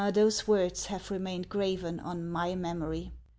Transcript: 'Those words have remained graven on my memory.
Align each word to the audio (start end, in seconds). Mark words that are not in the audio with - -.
'Those 0.11 0.47
words 0.47 0.87
have 0.87 1.11
remained 1.11 1.47
graven 1.47 1.99
on 1.99 2.25
my 2.27 2.55
memory. 2.55 3.11